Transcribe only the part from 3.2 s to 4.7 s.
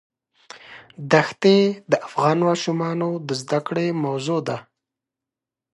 د زده کړې موضوع ده.